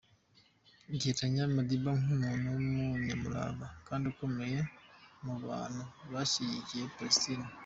Agereranya 0.93 1.43
Madiba 1.55 1.91
nk’umuntu 2.01 2.47
“w’Umunyamurava 2.53 3.65
kandi 3.87 4.03
ukomeye 4.13 4.59
mubantu 5.25 5.81
bashyigikiye 6.11 6.85
Palesitine. 6.95 7.45